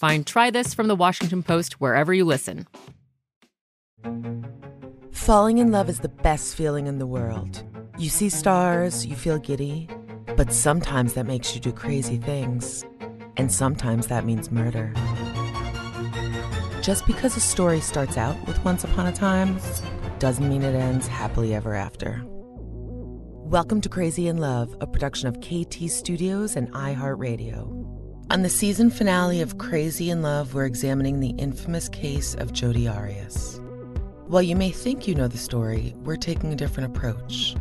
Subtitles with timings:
[0.00, 2.66] Find Try This from the Washington Post wherever you listen.
[5.10, 7.62] Falling in love is the best feeling in the world.
[7.98, 9.90] You see stars, you feel giddy,
[10.38, 12.82] but sometimes that makes you do crazy things.
[13.36, 14.94] And sometimes that means murder.
[16.80, 19.60] Just because a story starts out with Once Upon a Time
[20.18, 22.22] doesn't mean it ends happily ever after.
[22.24, 27.79] Welcome to Crazy in Love, a production of KT Studios and iHeartRadio.
[28.30, 32.86] On the season finale of Crazy in Love, we're examining the infamous case of Jodi
[32.86, 33.60] Arias.
[34.28, 37.56] While you may think you know the story, we're taking a different approach.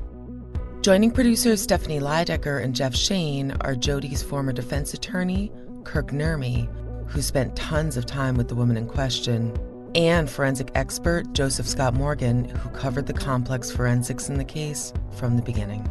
[0.81, 5.51] Joining producers Stephanie Lydecker and Jeff Shane are Jodi's former defense attorney,
[5.85, 6.69] Kirk Nurmi,
[7.09, 9.57] who spent tons of time with the woman in question,
[9.95, 15.35] and forensic expert Joseph Scott Morgan, who covered the complex forensics in the case from
[15.35, 15.89] the beginning.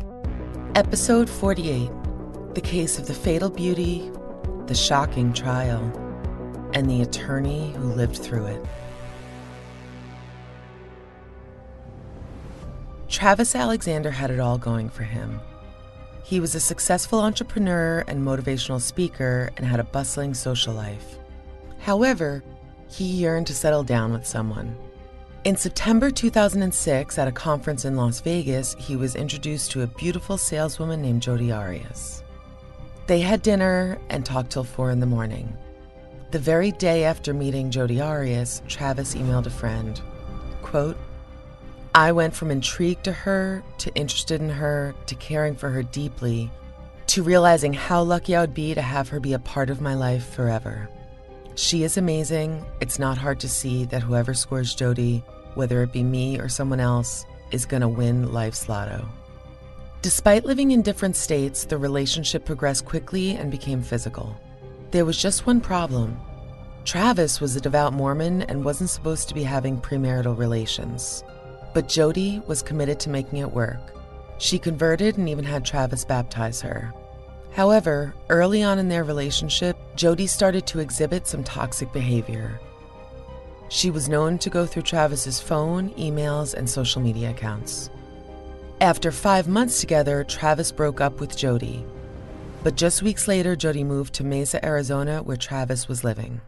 [0.77, 1.91] Episode 48
[2.55, 4.09] The Case of the Fatal Beauty,
[4.69, 5.81] the shocking trial,
[6.75, 8.65] and the attorney who lived through it.
[13.09, 15.41] Travis Alexander had it all going for him.
[16.23, 21.17] He was a successful entrepreneur and motivational speaker and had a bustling social life.
[21.81, 22.45] However,
[22.91, 24.77] he yearned to settle down with someone.
[25.45, 30.37] In September 2006, at a conference in Las Vegas, he was introduced to a beautiful
[30.37, 32.23] saleswoman named Jodi Arias.
[33.09, 35.57] They had dinner and talked till four in the morning.
[36.31, 39.99] The very day after meeting Jodi Arias, Travis emailed a friend,
[40.61, 40.99] quote,
[41.95, 46.51] I went from intrigued to her, to interested in her, to caring for her deeply,
[47.07, 49.95] to realizing how lucky I would be to have her be a part of my
[49.95, 50.87] life forever.
[51.55, 52.63] She is amazing.
[52.83, 55.25] It's not hard to see that whoever scores Jodi,
[55.55, 59.09] whether it be me or someone else, is going to win life's lotto.
[60.01, 64.41] Despite living in different states, the relationship progressed quickly and became physical.
[64.93, 66.17] There was just one problem.
[66.85, 71.25] Travis was a devout Mormon and wasn't supposed to be having premarital relations.
[71.75, 73.93] But Jodi was committed to making it work.
[74.39, 76.95] She converted and even had Travis baptize her.
[77.51, 82.61] However, early on in their relationship, Jodi started to exhibit some toxic behavior.
[83.69, 87.91] She was known to go through Travis's phone, emails, and social media accounts.
[88.81, 91.85] After five months together, Travis broke up with Jodi.
[92.63, 96.41] But just weeks later, Jodi moved to Mesa, Arizona, where Travis was living.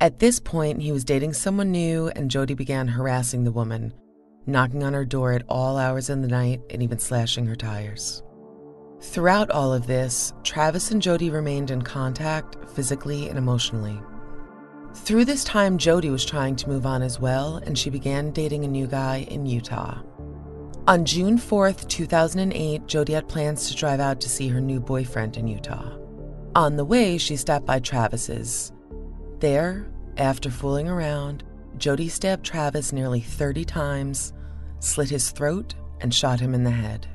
[0.00, 3.92] At this point, he was dating someone new, and Jodi began harassing the woman,
[4.46, 8.22] knocking on her door at all hours of the night and even slashing her tires.
[9.02, 14.00] Throughout all of this, Travis and Jodi remained in contact physically and emotionally.
[14.94, 18.64] Through this time, Jodi was trying to move on as well, and she began dating
[18.64, 20.00] a new guy in Utah.
[20.88, 25.46] On June 4th, 2008, Jodi plans to drive out to see her new boyfriend in
[25.46, 25.96] Utah.
[26.56, 28.72] On the way, she stopped by Travis's.
[29.38, 29.86] There,
[30.16, 31.44] after fooling around,
[31.78, 34.32] Jodi stabbed Travis nearly 30 times,
[34.80, 37.06] slit his throat, and shot him in the head.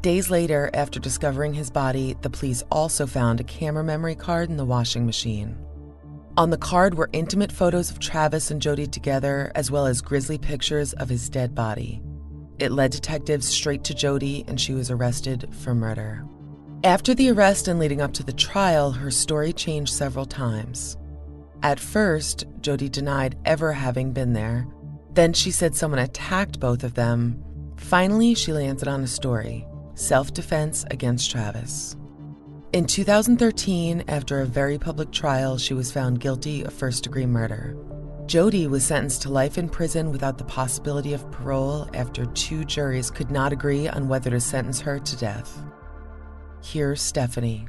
[0.00, 4.56] Days later, after discovering his body, the police also found a camera memory card in
[4.56, 5.58] the washing machine.
[6.36, 10.38] On the card were intimate photos of Travis and Jodi together, as well as grisly
[10.38, 12.00] pictures of his dead body.
[12.58, 16.24] It led detectives straight to Jodi, and she was arrested for murder.
[16.84, 20.96] After the arrest and leading up to the trial, her story changed several times.
[21.62, 24.66] At first, Jodi denied ever having been there.
[25.12, 27.42] Then she said someone attacked both of them.
[27.76, 31.96] Finally, she landed on a story self defense against Travis.
[32.72, 37.76] In 2013, after a very public trial, she was found guilty of first degree murder.
[38.26, 43.10] Jodi was sentenced to life in prison without the possibility of parole after two juries
[43.10, 45.60] could not agree on whether to sentence her to death.
[46.62, 47.68] Here's Stephanie.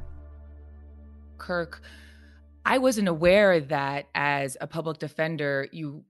[1.38, 1.82] Kirk,
[2.66, 6.06] I wasn't aware that as a public defender, you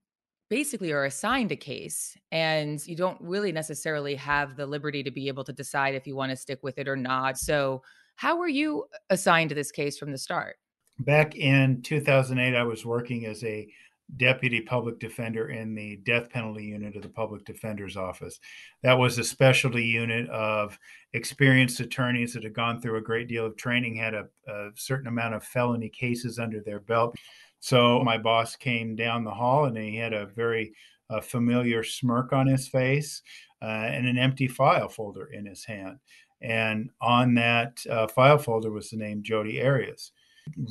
[0.48, 5.28] basically are assigned a case and you don't really necessarily have the liberty to be
[5.28, 7.40] able to decide if you want to stick with it or not.
[7.40, 7.82] So,
[8.16, 10.58] how were you assigned to this case from the start?
[11.00, 13.68] Back in 2008, I was working as a
[14.18, 18.40] deputy public defender in the death penalty unit of the public defender's office.
[18.84, 20.78] That was a specialty unit of
[21.14, 25.08] experienced attorneys that had gone through a great deal of training, had a, a certain
[25.08, 27.16] amount of felony cases under their belt.
[27.60, 30.74] So my boss came down the hall and he had a very
[31.10, 33.22] uh, familiar smirk on his face
[33.62, 35.98] uh, and an empty file folder in his hand.
[36.42, 40.12] And on that uh, file folder was the name Jodi Arias.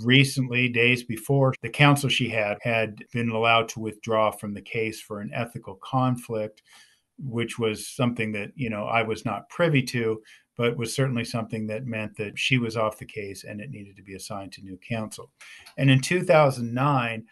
[0.04, 5.00] Recently, days before, the counsel she had had been allowed to withdraw from the case
[5.00, 6.62] for an ethical conflict,
[7.18, 10.22] which was something that, you know, I was not privy to,
[10.56, 13.96] but was certainly something that meant that she was off the case and it needed
[13.96, 15.30] to be assigned to new counsel.
[15.76, 17.24] And in 2009,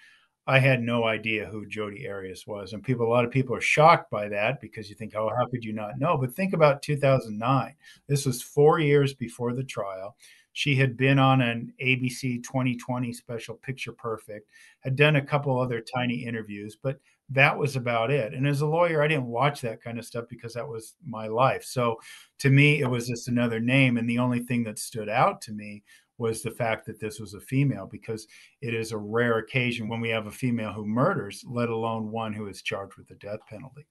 [0.47, 2.73] I had no idea who Jodi Arias was.
[2.73, 5.47] And people, a lot of people are shocked by that because you think, oh, how
[5.47, 6.17] could you not know?
[6.17, 7.75] But think about 2009.
[8.09, 10.17] This was four years before the trial.
[10.52, 14.50] She had been on an ABC 2020 special, Picture Perfect,
[14.81, 16.99] had done a couple other tiny interviews, but
[17.31, 18.34] that was about it.
[18.34, 21.26] And as a lawyer, I didn't watch that kind of stuff because that was my
[21.26, 21.64] life.
[21.64, 21.96] So
[22.40, 23.96] to me, it was just another name.
[23.96, 25.82] And the only thing that stood out to me
[26.19, 28.26] was the fact that this was a female because
[28.60, 32.32] it is a rare occasion when we have a female who murders, let alone one
[32.32, 33.87] who is charged with the death penalty.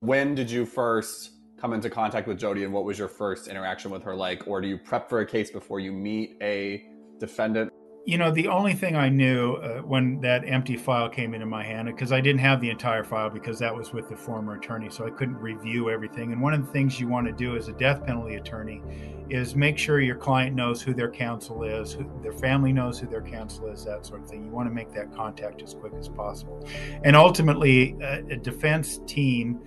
[0.00, 3.90] When did you first come into contact with Jodi and what was your first interaction
[3.90, 4.46] with her like?
[4.46, 6.84] Or do you prep for a case before you meet a
[7.18, 7.72] defendant?
[8.04, 11.62] You know, the only thing I knew uh, when that empty file came into my
[11.62, 14.88] hand, because I didn't have the entire file because that was with the former attorney,
[14.88, 16.32] so I couldn't review everything.
[16.32, 18.82] And one of the things you want to do as a death penalty attorney
[19.28, 23.08] is make sure your client knows who their counsel is, who their family knows who
[23.08, 24.44] their counsel is, that sort of thing.
[24.44, 26.66] You want to make that contact as quick as possible.
[27.04, 29.60] And ultimately, a, a defense team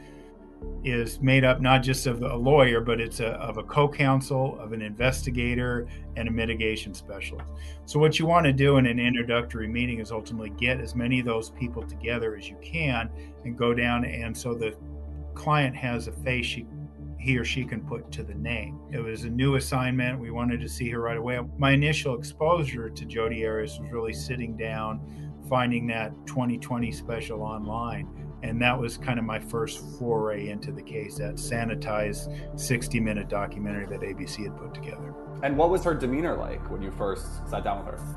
[0.84, 4.74] is made up not just of a lawyer, but it's a, of a co-counsel, of
[4.74, 7.48] an investigator, and a mitigation specialist.
[7.86, 11.20] So what you want to do in an introductory meeting is ultimately get as many
[11.20, 13.10] of those people together as you can
[13.44, 14.76] and go down and so the
[15.36, 16.66] client has a face she,
[17.20, 18.80] he or she can put to the name.
[18.92, 20.20] It was a new assignment.
[20.20, 21.40] We wanted to see her right away.
[21.58, 25.00] My initial exposure to Jodi Arias was really sitting down,
[25.48, 28.08] finding that 2020 special online
[28.44, 33.30] and that was kind of my first foray into the case that sanitized 60 minute
[33.30, 37.26] documentary that abc had put together and what was her demeanor like when you first
[37.50, 38.16] sat down with her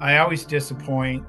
[0.00, 1.24] i always disappoint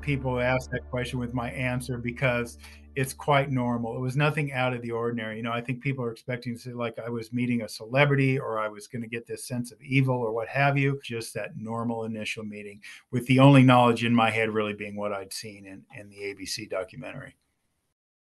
[0.00, 2.58] people who ask that question with my answer because
[2.96, 3.96] it's quite normal.
[3.96, 5.36] It was nothing out of the ordinary.
[5.36, 8.38] You know, I think people are expecting to say, like, I was meeting a celebrity
[8.38, 11.00] or I was going to get this sense of evil or what have you.
[11.04, 12.80] Just that normal initial meeting,
[13.10, 16.16] with the only knowledge in my head really being what I'd seen in, in the
[16.16, 17.36] ABC documentary.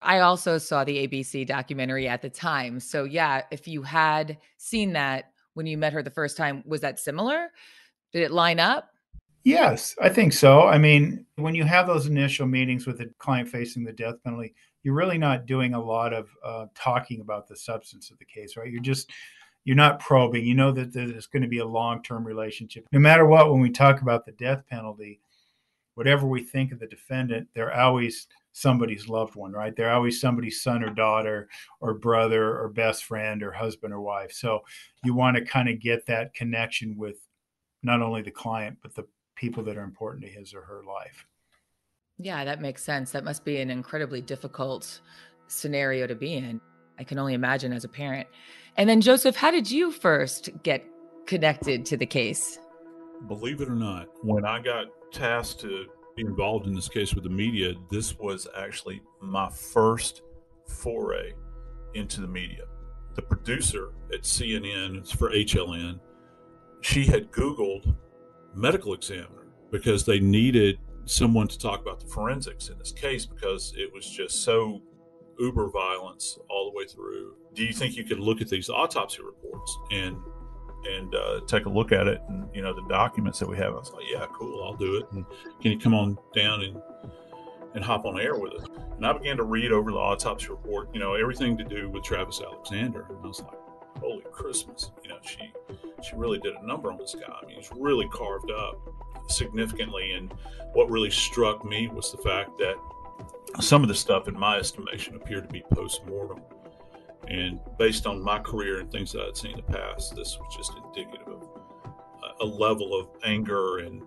[0.03, 2.81] I also saw the ABC documentary at the time.
[2.81, 6.81] So, yeah, if you had seen that when you met her the first time, was
[6.81, 7.49] that similar?
[8.13, 8.91] Did it line up?
[9.45, 10.63] Yes, I think so.
[10.67, 14.55] I mean, when you have those initial meetings with a client facing the death penalty,
[14.83, 18.57] you're really not doing a lot of uh, talking about the substance of the case,
[18.57, 18.71] right?
[18.71, 19.11] You're just
[19.65, 20.45] you're not probing.
[20.45, 22.87] You know that there's going to be a long-term relationship.
[22.93, 25.21] No matter what, when we talk about the death penalty,
[25.95, 29.75] whatever we think of the defendant, they're always somebody's loved one, right?
[29.75, 31.49] They're always somebody's son or daughter
[31.81, 34.33] or brother or best friend or husband or wife.
[34.33, 34.61] So
[35.05, 37.17] you want to kind of get that connection with
[37.83, 41.27] not only the client, but the people that are important to his or her life.
[42.19, 43.11] Yeah, that makes sense.
[43.11, 45.01] That must be an incredibly difficult
[45.49, 46.61] scenario to be in.
[46.99, 48.29] I can only imagine as a parent.
[48.77, 50.85] And then, Joseph, how did you first get
[51.27, 52.59] connected to the case?
[53.29, 57.25] believe it or not, when I got tasked to be involved in this case with
[57.25, 60.23] the media, this was actually my first
[60.67, 61.33] foray
[61.95, 62.65] into the media.
[63.15, 66.01] The producer at CNN, for HLN,
[66.81, 67.95] she had Googled
[68.55, 73.75] medical examiner because they needed someone to talk about the forensics in this case because
[73.77, 74.81] it was just so
[75.39, 77.35] uber violence all the way through.
[77.55, 80.17] Do you think you could look at these autopsy reports and
[80.87, 83.75] and uh, take a look at it and you know the documents that we have?
[83.75, 85.07] I was like, yeah, cool, I'll do it.
[85.13, 85.25] And
[85.61, 86.81] can you come on down and
[87.75, 88.67] and hop on air with us?
[88.97, 90.89] And I began to read over the autopsy report.
[90.93, 93.59] You know, everything to do with Travis Alexander, and I was like,
[93.99, 94.91] holy Christmas!
[95.03, 95.53] You know, she
[96.03, 97.33] she really did a number on this guy.
[97.43, 98.79] I mean, he's really carved up
[99.29, 100.13] significantly.
[100.13, 100.33] And
[100.73, 102.77] what really struck me was the fact that
[103.61, 106.41] some of the stuff, in my estimation, appeared to be post mortem.
[107.29, 110.55] And based on my career and things that I'd seen in the past, this was
[110.57, 111.49] just indicative of
[112.41, 114.03] a level of anger and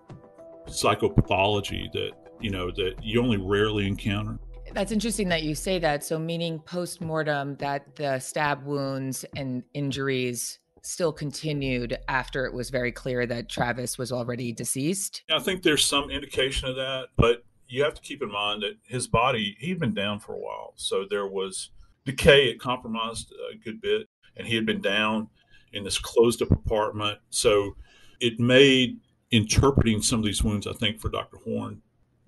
[0.66, 4.38] psychopathology that you know that you only rarely encounter.
[4.72, 6.04] That's interesting that you say that.
[6.04, 12.70] So, meaning post mortem, that the stab wounds and injuries still continued after it was
[12.70, 15.22] very clear that Travis was already deceased?
[15.30, 18.76] I think there's some indication of that, but you have to keep in mind that
[18.84, 20.74] his body, he'd been down for a while.
[20.76, 21.70] So there was
[22.06, 25.28] decay, it compromised a good bit, and he had been down
[25.72, 27.18] in this closed up apartment.
[27.28, 27.76] So
[28.20, 28.98] it made
[29.30, 31.36] interpreting some of these wounds, I think, for Dr.
[31.38, 31.82] Horn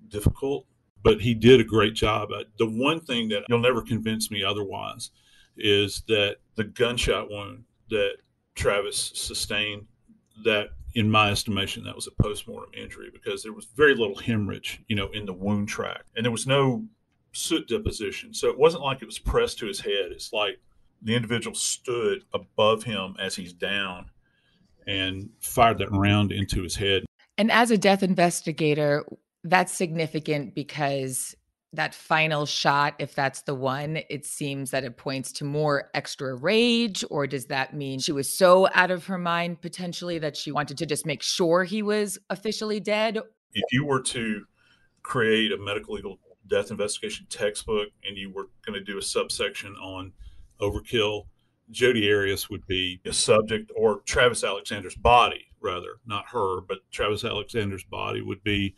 [0.09, 0.65] difficult,
[1.03, 2.29] but he did a great job.
[2.31, 5.11] Uh, the one thing that you'll never convince me otherwise
[5.57, 8.17] is that the gunshot wound that
[8.55, 9.87] Travis sustained
[10.43, 14.81] that in my estimation that was a postmortem injury because there was very little hemorrhage
[14.87, 16.83] you know in the wound track and there was no
[17.31, 20.59] soot deposition so it wasn't like it was pressed to his head it's like
[21.01, 24.09] the individual stood above him as he's down
[24.87, 27.03] and fired that round into his head
[27.37, 29.05] and as a death investigator
[29.43, 31.35] that's significant because
[31.73, 36.33] that final shot, if that's the one, it seems that it points to more extra
[36.33, 37.03] rage?
[37.09, 40.77] Or does that mean she was so out of her mind potentially that she wanted
[40.79, 43.19] to just make sure he was officially dead?
[43.53, 44.45] If you were to
[45.03, 49.75] create a medical legal death investigation textbook and you were going to do a subsection
[49.75, 50.11] on
[50.59, 51.25] overkill,
[51.71, 57.23] Jodi Arias would be a subject, or Travis Alexander's body, rather, not her, but Travis
[57.23, 58.75] Alexander's body would be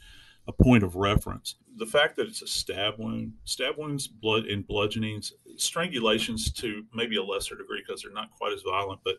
[0.47, 1.55] a point of reference.
[1.77, 7.15] The fact that it's a stab wound, stab wounds, blood and bludgeonings, strangulations to maybe
[7.15, 9.15] a lesser degree because they're not quite as violent, but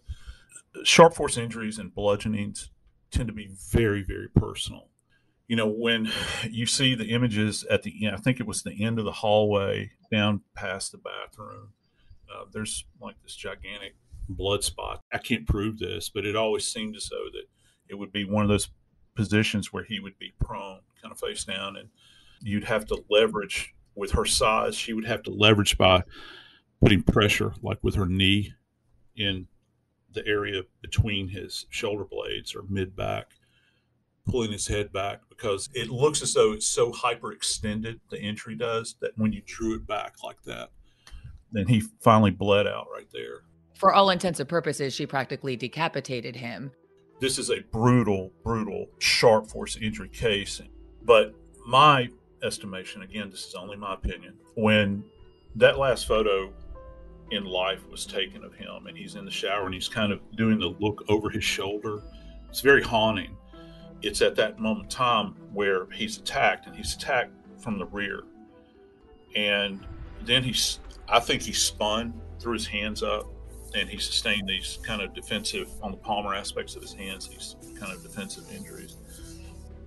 [0.84, 2.68] sharp force injuries and bludgeonings
[3.10, 4.88] tend to be very, very personal.
[5.48, 6.10] You know, when
[6.48, 9.12] you see the images at the end, I think it was the end of the
[9.12, 11.72] hallway down past the bathroom,
[12.32, 13.94] uh, there's like this gigantic
[14.28, 15.00] blood spot.
[15.12, 17.44] I can't prove this, but it always seemed as though that
[17.88, 18.70] it would be one of those
[19.14, 21.88] positions where he would be prone, kind of face down, and
[22.42, 24.74] you'd have to leverage with her size.
[24.74, 26.04] She would have to leverage by
[26.80, 28.54] putting pressure, like with her knee,
[29.16, 29.46] in
[30.12, 33.32] the area between his shoulder blades or mid back,
[34.26, 38.96] pulling his head back because it looks as though it's so hyperextended, the entry does,
[39.00, 40.70] that when you drew it back like that,
[41.50, 43.42] then he finally bled out right there.
[43.78, 46.70] For all intents and purposes, she practically decapitated him
[47.22, 50.60] this is a brutal, brutal, sharp force injury case.
[51.04, 51.32] But
[51.64, 52.08] my
[52.42, 55.04] estimation, again, this is only my opinion, when
[55.54, 56.52] that last photo
[57.30, 60.20] in life was taken of him and he's in the shower and he's kind of
[60.36, 62.02] doing the look over his shoulder,
[62.50, 63.36] it's very haunting.
[64.02, 68.24] It's at that moment in time where he's attacked and he's attacked from the rear.
[69.36, 69.86] And
[70.24, 73.26] then he's, I think he spun, threw his hands up,
[73.74, 77.56] and he sustained these kind of defensive on the palmar aspects of his hands, these
[77.78, 78.98] kind of defensive injuries.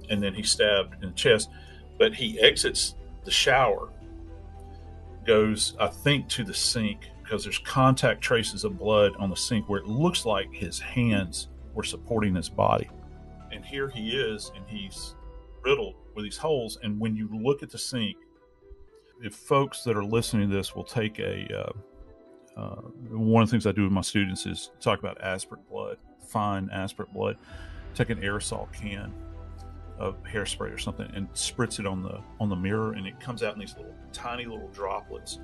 [0.09, 1.49] And then he stabbed in the chest,
[1.97, 2.95] but he exits
[3.25, 3.89] the shower,
[5.25, 9.67] goes, I think, to the sink because there's contact traces of blood on the sink
[9.67, 12.89] where it looks like his hands were supporting his body.
[13.55, 15.15] And here he is, and he's
[15.63, 16.77] riddled with these holes.
[16.83, 18.17] And when you look at the sink,
[19.23, 21.71] if folks that are listening to this will take a uh,
[22.59, 25.97] uh, one of the things I do with my students is talk about aspirate blood,
[26.27, 27.37] fine aspirate blood.
[27.95, 29.13] Take an aerosol can
[29.97, 33.43] of hairspray or something and spritz it on the on the mirror, and it comes
[33.43, 35.39] out in these little tiny little droplets.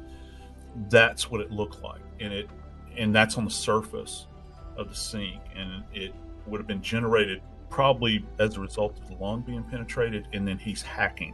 [0.90, 2.50] That's what it looked like, and it
[2.98, 4.28] and that's on the surface
[4.78, 6.14] of the sink, and it
[6.46, 10.60] would have been generated probably as a result of the lung being penetrated, and then
[10.60, 11.34] he's hacking.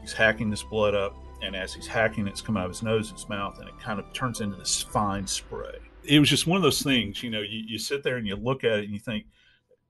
[0.00, 3.10] He's hacking this blood up and as he's hacking, it's coming out of his nose
[3.10, 5.78] his mouth, and it kind of turns into this fine spray.
[6.04, 7.40] It was just one of those things, you know.
[7.40, 9.26] You, you sit there and you look at it and you think,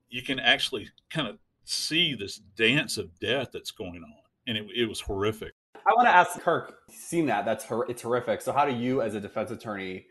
[0.08, 4.66] you can actually kind of see this dance of death that's going on, and it,
[4.74, 5.52] it was horrific.
[5.74, 7.44] I want to ask Kirk, seen that?
[7.44, 7.84] That's her.
[7.88, 8.42] It's horrific.
[8.42, 10.06] So, how do you, as a defense attorney,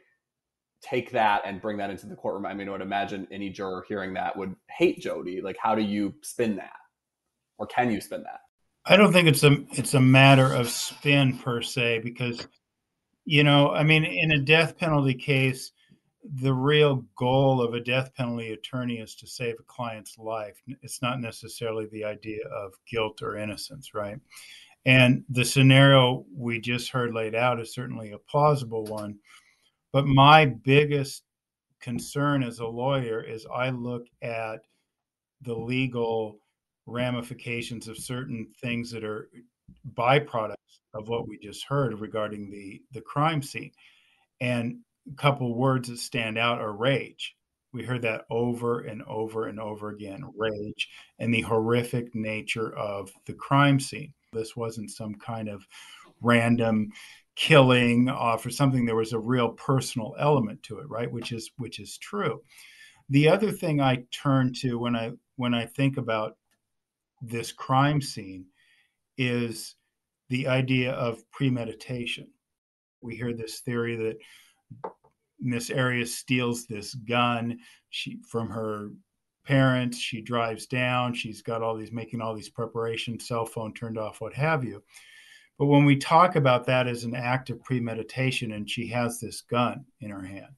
[0.81, 2.45] take that and bring that into the courtroom?
[2.45, 5.41] I mean, I would imagine any juror hearing that would hate Jodi.
[5.41, 6.77] Like, how do you spin that,
[7.57, 8.41] or can you spin that?
[8.85, 12.47] I don't think it's a it's a matter of spin per se because
[13.25, 15.71] you know, I mean, in a death penalty case,
[16.41, 20.61] the real goal of a death penalty attorney is to save a client's life.
[20.81, 24.19] It's not necessarily the idea of guilt or innocence, right?
[24.85, 29.19] And the scenario we just heard laid out is certainly a plausible one.
[29.91, 31.23] But my biggest
[31.79, 34.59] concern as a lawyer is I look at
[35.41, 36.39] the legal
[36.85, 39.29] ramifications of certain things that are
[39.93, 40.55] byproducts
[40.93, 43.71] of what we just heard regarding the the crime scene.
[44.41, 44.79] And
[45.11, 47.35] a couple words that stand out are rage.
[47.71, 53.11] We heard that over and over and over again rage and the horrific nature of
[53.25, 54.13] the crime scene.
[54.33, 55.65] This wasn't some kind of
[56.21, 56.89] random
[57.39, 61.31] killing uh, off or something there was a real personal element to it right which
[61.31, 62.41] is which is true
[63.09, 66.35] the other thing i turn to when i when i think about
[67.21, 68.45] this crime scene
[69.17, 69.75] is
[70.29, 72.27] the idea of premeditation.
[73.01, 74.17] We hear this theory that
[75.39, 78.91] Miss Arias steals this gun she from her
[79.45, 79.97] parents.
[79.97, 81.13] She drives down.
[81.13, 84.83] She's got all these making all these preparations, cell phone turned off, what have you.
[85.59, 89.41] But when we talk about that as an act of premeditation, and she has this
[89.41, 90.55] gun in her hand,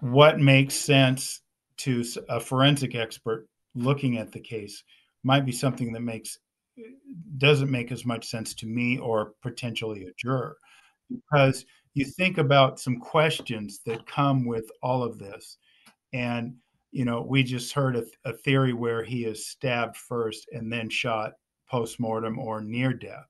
[0.00, 1.40] what makes sense
[1.78, 3.46] to a forensic expert
[3.76, 4.82] looking at the case
[5.22, 6.36] might be something that makes
[7.38, 10.56] doesn't make as much sense to me or potentially a juror.
[11.08, 15.58] Because you think about some questions that come with all of this.
[16.12, 16.56] And
[16.90, 20.90] you know we just heard a, a theory where he is stabbed first and then
[20.90, 21.34] shot
[21.68, 23.26] post-mortem or near death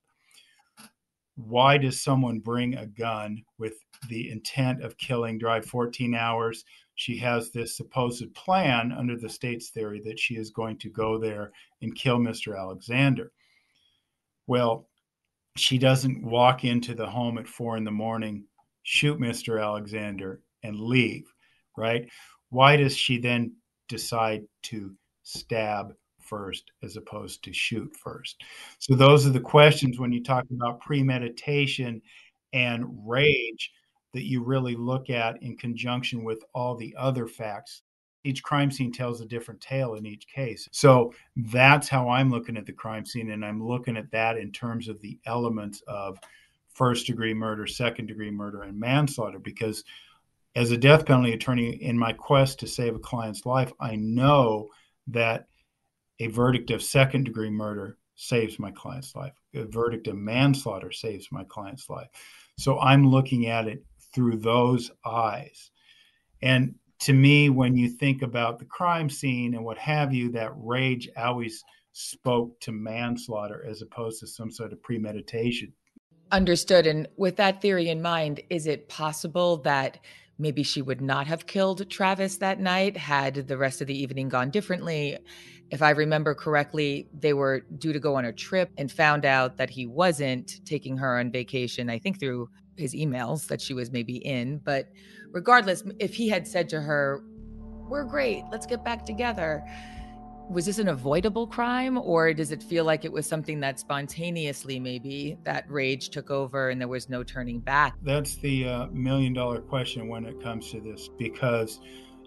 [1.46, 3.74] why does someone bring a gun with
[4.08, 6.64] the intent of killing drive 14 hours
[7.00, 11.18] she has this supposed plan under the state's theory that she is going to go
[11.18, 11.50] there
[11.80, 12.58] and kill Mr.
[12.58, 13.32] Alexander.
[14.46, 14.86] Well,
[15.56, 18.44] she doesn't walk into the home at four in the morning,
[18.82, 19.62] shoot Mr.
[19.62, 21.32] Alexander, and leave,
[21.74, 22.06] right?
[22.50, 23.54] Why does she then
[23.88, 25.94] decide to stab
[26.30, 28.42] first as opposed to shoot first?
[28.78, 32.00] So, those are the questions when you talk about premeditation
[32.52, 33.72] and rage
[34.12, 37.82] that you really look at in conjunction with all the other facts.
[38.24, 40.68] Each crime scene tells a different tale in each case.
[40.72, 43.30] So that's how I'm looking at the crime scene.
[43.30, 46.18] And I'm looking at that in terms of the elements of
[46.68, 49.38] first degree murder, second degree murder, and manslaughter.
[49.38, 49.84] Because
[50.54, 54.68] as a death penalty attorney, in my quest to save a client's life, I know
[55.08, 55.46] that
[56.20, 61.28] a verdict of second degree murder saves my client's life, a verdict of manslaughter saves
[61.32, 62.08] my client's life.
[62.58, 63.82] So I'm looking at it
[64.14, 65.70] through those eyes.
[66.42, 70.52] And to me, when you think about the crime scene and what have you, that
[70.56, 75.72] rage always spoke to manslaughter as opposed to some sort of premeditation.
[76.30, 76.86] Understood.
[76.86, 79.98] And with that theory in mind, is it possible that
[80.38, 84.28] maybe she would not have killed Travis that night had the rest of the evening
[84.28, 85.18] gone differently?
[85.70, 89.56] If I remember correctly, they were due to go on a trip and found out
[89.56, 93.92] that he wasn't taking her on vacation, I think through his emails that she was
[93.92, 94.58] maybe in.
[94.58, 94.88] But
[95.30, 97.22] regardless, if he had said to her,
[97.88, 99.64] We're great, let's get back together,
[100.50, 104.80] was this an avoidable crime or does it feel like it was something that spontaneously
[104.80, 107.94] maybe that rage took over and there was no turning back?
[108.02, 111.80] That's the uh, million dollar question when it comes to this because,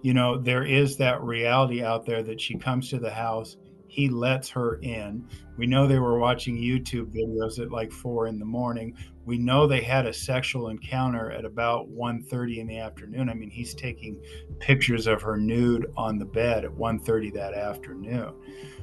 [0.03, 3.57] you know, there is that reality out there that she comes to the house
[3.93, 5.23] he lets her in.
[5.55, 8.97] We know they were watching YouTube videos at like four in the morning.
[9.23, 13.29] We know they had a sexual encounter at about 1.30 in the afternoon.
[13.29, 14.19] I mean, he's taking
[14.59, 18.33] pictures of her nude on the bed at 1.30 that afternoon.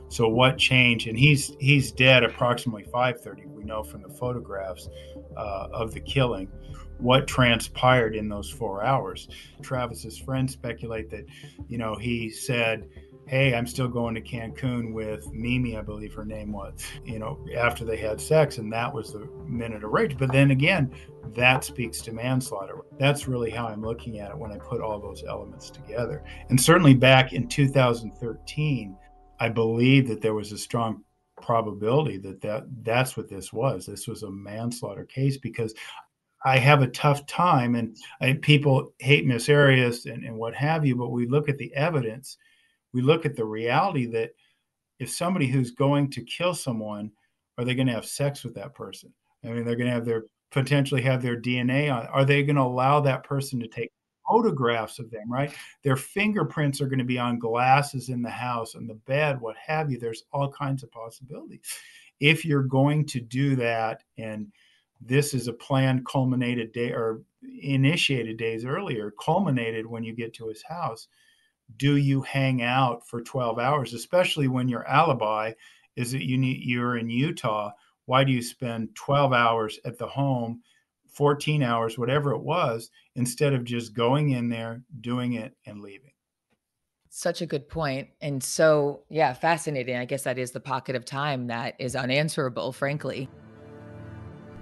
[0.06, 1.08] So what changed?
[1.08, 3.46] And he's he's dead approximately 5:30.
[3.46, 4.88] We know from the photographs
[5.36, 6.48] uh, of the killing
[7.00, 9.28] what transpired in those four hours.
[9.62, 11.26] Travis's friends speculate that,
[11.68, 12.88] you know, he said
[13.30, 17.38] hey, I'm still going to Cancun with Mimi, I believe her name was, you know,
[17.56, 18.58] after they had sex.
[18.58, 20.18] And that was the minute of rage.
[20.18, 20.92] But then again,
[21.36, 22.80] that speaks to manslaughter.
[22.98, 26.24] That's really how I'm looking at it when I put all those elements together.
[26.48, 28.96] And certainly back in 2013,
[29.38, 31.04] I believe that there was a strong
[31.40, 33.86] probability that, that that's what this was.
[33.86, 35.72] This was a manslaughter case because
[36.44, 40.86] I have a tough time, and I, people hate Miss Arias and, and what have
[40.86, 42.38] you, but we look at the evidence
[42.92, 44.30] we look at the reality that
[44.98, 47.10] if somebody who's going to kill someone,
[47.58, 49.12] are they going to have sex with that person?
[49.44, 52.06] I mean, they're going to have their potentially have their DNA on.
[52.06, 53.92] Are they going to allow that person to take
[54.28, 55.54] photographs of them, right?
[55.84, 59.56] Their fingerprints are going to be on glasses in the house and the bed, what
[59.64, 59.98] have you.
[59.98, 61.60] There's all kinds of possibilities.
[62.18, 64.48] If you're going to do that, and
[65.00, 67.22] this is a plan culminated day or
[67.62, 71.08] initiated days earlier, culminated when you get to his house,
[71.76, 75.52] do you hang out for 12 hours, especially when your alibi
[75.96, 77.70] is that you need, you're in Utah?
[78.06, 80.62] Why do you spend 12 hours at the home
[81.10, 86.12] 14 hours, whatever it was, instead of just going in there, doing it, and leaving.
[87.08, 88.08] Such a good point.
[88.20, 89.96] And so, yeah, fascinating.
[89.96, 93.28] I guess that is the pocket of time that is unanswerable, frankly.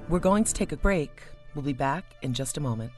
[0.09, 1.23] We're going to take a break.
[1.55, 2.93] We'll be back in just a moment.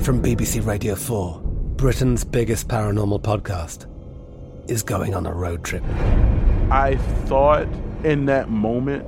[0.00, 1.40] From BBC Radio 4,
[1.76, 3.86] Britain's biggest paranormal podcast
[4.70, 5.84] is going on a road trip.
[6.70, 6.96] I
[7.26, 7.68] thought
[8.04, 9.04] in that moment,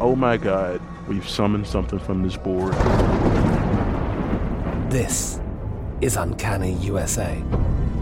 [0.00, 2.74] oh my God, we've summoned something from this board.
[4.90, 5.40] This
[6.02, 7.42] is Uncanny USA.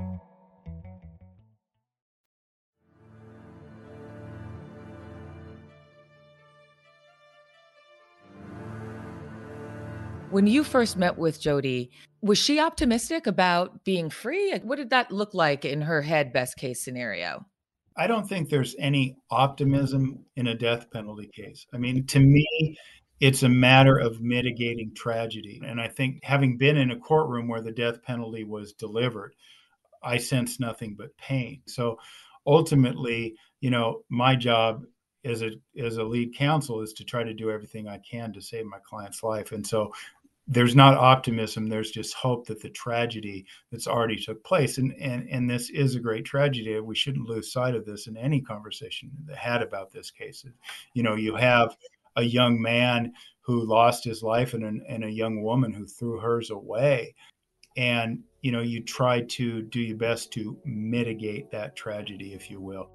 [10.31, 11.91] When you first met with Jodi,
[12.21, 14.57] was she optimistic about being free?
[14.63, 17.45] What did that look like in her head, best case scenario?
[17.97, 21.65] I don't think there's any optimism in a death penalty case.
[21.73, 22.77] I mean, to me,
[23.19, 25.61] it's a matter of mitigating tragedy.
[25.65, 29.35] And I think having been in a courtroom where the death penalty was delivered,
[30.01, 31.61] I sense nothing but pain.
[31.67, 31.99] So
[32.47, 34.83] ultimately, you know, my job
[35.25, 38.41] as a as a lead counsel is to try to do everything I can to
[38.41, 39.51] save my client's life.
[39.51, 39.91] And so
[40.47, 45.27] there's not optimism there's just hope that the tragedy that's already took place and and
[45.29, 49.11] and this is a great tragedy we shouldn't lose sight of this in any conversation
[49.25, 50.45] that had about this case.
[50.93, 51.75] You know you have
[52.15, 56.19] a young man who lost his life and, an, and a young woman who threw
[56.19, 57.15] hers away.
[57.77, 62.59] And you know you try to do your best to mitigate that tragedy if you
[62.59, 62.89] will.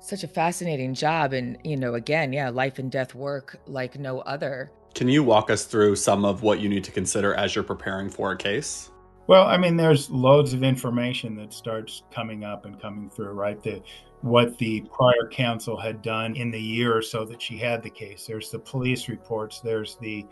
[0.00, 4.20] Such a fascinating job and you know again yeah life and death work like no
[4.20, 7.62] other can you walk us through some of what you need to consider as you're
[7.62, 8.90] preparing for a case?
[9.26, 13.62] Well, I mean, there's loads of information that starts coming up and coming through, right?
[13.62, 13.82] The
[14.22, 17.90] what the prior counsel had done in the year or so that she had the
[17.90, 18.24] case.
[18.26, 19.60] There's the police reports.
[19.60, 20.24] There's the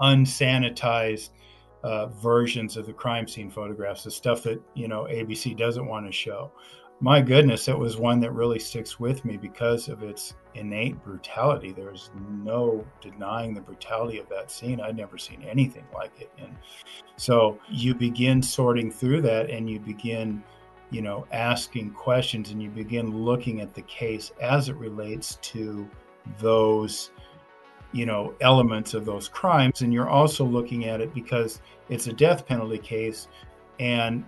[0.00, 1.30] unsanitized
[1.84, 6.06] uh, versions of the crime scene photographs, the stuff that you know ABC doesn't want
[6.06, 6.50] to show
[7.00, 11.72] my goodness, it was one that really sticks with me because of its innate brutality.
[11.72, 14.80] There's no denying the brutality of that scene.
[14.80, 16.30] I'd never seen anything like it.
[16.38, 16.56] And
[17.16, 20.42] so you begin sorting through that and you begin,
[20.90, 25.88] you know, asking questions and you begin looking at the case as it relates to
[26.40, 27.10] those
[27.92, 29.80] you know, elements of those crimes.
[29.80, 33.28] And you're also looking at it because it's a death penalty case
[33.80, 34.24] and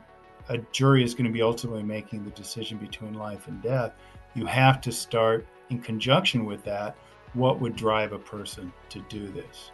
[0.51, 3.93] a jury is going to be ultimately making the decision between life and death.
[4.35, 6.97] You have to start in conjunction with that.
[7.35, 9.71] What would drive a person to do this?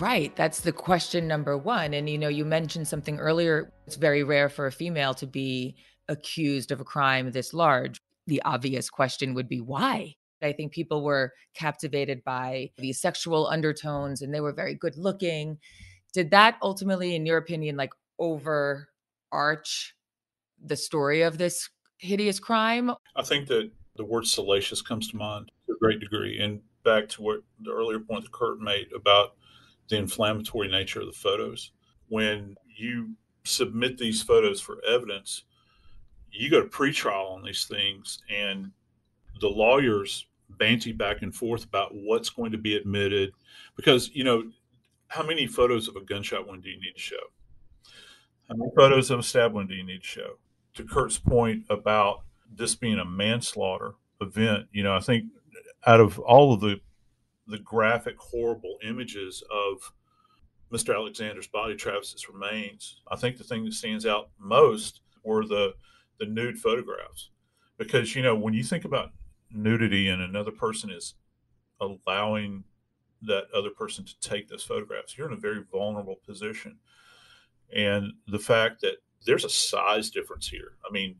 [0.00, 0.34] Right.
[0.34, 1.92] That's the question number one.
[1.92, 3.70] And, you know, you mentioned something earlier.
[3.86, 5.76] It's very rare for a female to be
[6.08, 7.98] accused of a crime this large.
[8.26, 10.14] The obvious question would be why?
[10.42, 15.58] I think people were captivated by these sexual undertones and they were very good looking.
[16.14, 17.92] Did that ultimately, in your opinion, like
[19.34, 19.94] overarch
[20.64, 21.68] the story of this
[21.98, 22.90] hideous crime?
[23.16, 26.40] I think that the word salacious comes to mind to a great degree.
[26.40, 29.36] And back to what the earlier point that Kirk made about
[29.88, 31.72] the inflammatory nature of the photos.
[32.08, 35.44] When you submit these photos for evidence,
[36.30, 38.70] you go to pretrial on these things, and
[39.40, 40.26] the lawyers
[40.58, 43.32] banty back and forth about what's going to be admitted.
[43.76, 44.44] Because, you know,
[45.08, 47.16] how many photos of a gunshot wound do you need to show?
[48.48, 50.38] How many photos of a stab wound do you need to show?
[50.74, 55.24] To Kirk's point about this being a manslaughter event, you know, I think
[55.86, 56.80] out of all of the
[57.46, 59.92] the graphic, horrible images of
[60.72, 60.94] Mr.
[60.94, 65.74] Alexander's body, Travis's remains, I think the thing that stands out most were the
[66.18, 67.30] the nude photographs,
[67.78, 69.10] because you know when you think about
[69.50, 71.14] nudity and another person is
[71.80, 72.64] allowing
[73.22, 76.78] that other person to take those photographs, you're in a very vulnerable position,
[77.74, 80.72] and the fact that there's a size difference here.
[80.88, 81.16] I mean,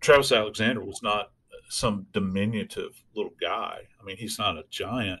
[0.00, 1.32] Travis Alexander was not
[1.68, 3.80] some diminutive little guy.
[4.00, 5.20] I mean, he's not a giant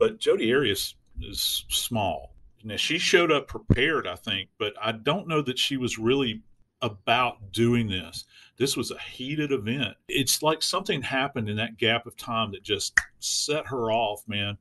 [0.00, 2.34] but Jodi Arias is small.
[2.64, 6.42] Now she showed up prepared, I think, but I don't know that she was really
[6.82, 8.24] about doing this.
[8.56, 9.94] This was a heated event.
[10.08, 14.56] It's like something happened in that gap of time that just set her off, man.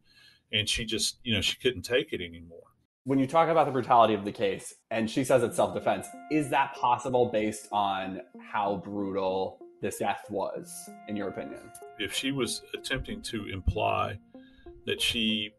[0.51, 2.59] And she just, you know, she couldn't take it anymore.
[3.05, 6.07] When you talk about the brutality of the case, and she says it's self defense,
[6.31, 11.71] is that possible based on how brutal this death was, in your opinion?
[11.97, 14.19] If she was attempting to imply
[14.85, 15.51] that she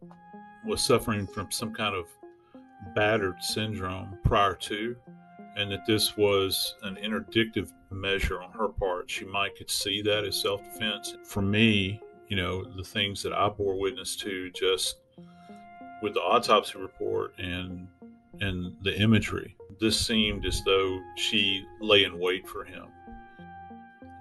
[0.67, 2.07] was suffering from some kind of
[2.95, 4.95] battered syndrome prior to,
[5.57, 9.11] and that this was an interdictive measure on her part.
[9.11, 11.17] She might could see that as self defense.
[11.25, 14.97] For me, you know, the things that I bore witness to just
[16.03, 17.87] with the autopsy report and
[18.41, 22.87] and the imagery, this seemed as though she lay in wait for him.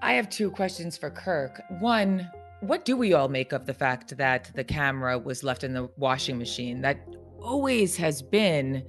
[0.02, 1.62] I have two questions for Kirk.
[1.80, 2.30] One,
[2.62, 5.90] what do we all make of the fact that the camera was left in the
[5.98, 6.82] washing machine?
[6.82, 6.98] That
[7.42, 8.84] always has been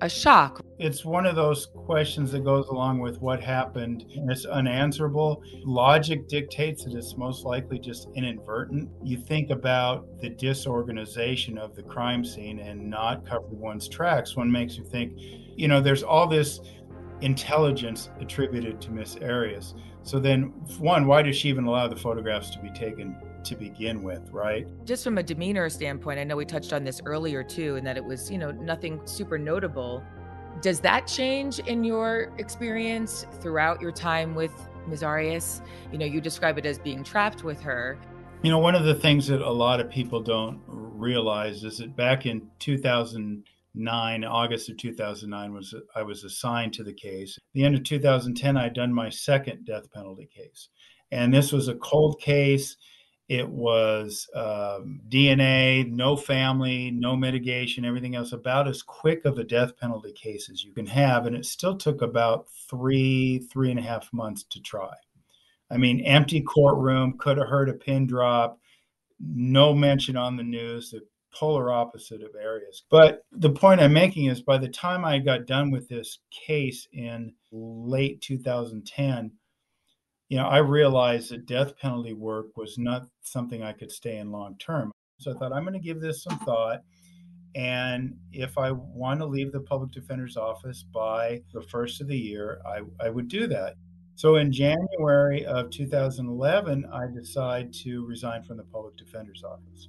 [0.00, 0.60] a shock.
[0.78, 4.04] It's one of those questions that goes along with what happened.
[4.28, 5.42] It's unanswerable.
[5.64, 8.90] Logic dictates that it's most likely just inadvertent.
[9.02, 14.36] You think about the disorganization of the crime scene and not covering one's tracks.
[14.36, 16.60] One makes you think, you know, there's all this
[17.22, 19.74] intelligence attributed to Miss Arias.
[20.02, 24.02] So then, one, why does she even allow the photographs to be taken to begin
[24.02, 24.66] with, right?
[24.84, 27.96] Just from a demeanor standpoint, I know we touched on this earlier too, and that
[27.96, 30.04] it was, you know, nothing super notable.
[30.60, 34.52] Does that change in your experience throughout your time with
[34.88, 35.02] Ms.
[35.02, 35.60] Arias?
[35.92, 37.98] You know, you describe it as being trapped with her.
[38.42, 41.96] You know, one of the things that a lot of people don't realize is that
[41.96, 47.36] back in 2009, August of 2009 was I was assigned to the case.
[47.36, 50.68] At the end of 2010, I'd done my second death penalty case,
[51.10, 52.76] and this was a cold case.
[53.28, 58.32] It was um, DNA, no family, no mitigation, everything else.
[58.32, 61.76] About as quick of a death penalty case as you can have, and it still
[61.76, 64.94] took about three, three and a half months to try.
[65.70, 68.60] I mean, empty courtroom, could have heard a pin drop,
[69.18, 70.90] no mention on the news.
[70.90, 71.00] The
[71.36, 72.84] polar opposite of Arias.
[72.90, 76.88] But the point I'm making is by the time I got done with this case
[76.92, 79.30] in late 2010,
[80.28, 84.32] you know, I realized that death penalty work was not something I could stay in
[84.32, 84.90] long term.
[85.18, 86.82] So I thought I'm going to give this some thought.
[87.54, 92.18] And if I want to leave the public defender's office by the first of the
[92.18, 93.76] year, I, I would do that.
[94.14, 99.88] So in January of 2011, I decide to resign from the public defender's office.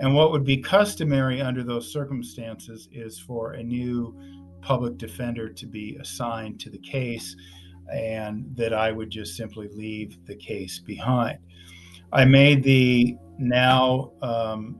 [0.00, 4.18] And what would be customary under those circumstances is for a new
[4.60, 7.36] public defender to be assigned to the case
[7.92, 11.38] and that I would just simply leave the case behind.
[12.12, 14.78] I made the now um,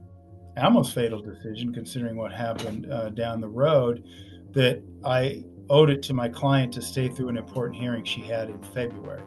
[0.57, 4.03] almost fatal decision, considering what happened uh, down the road,
[4.51, 8.49] that I owed it to my client to stay through an important hearing she had
[8.49, 9.23] in February.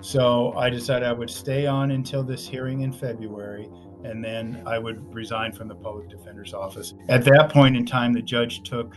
[0.00, 3.68] So I decided I would stay on until this hearing in February
[4.04, 6.94] and then I would resign from the public defender's office.
[7.08, 8.94] At that point in time, the judge took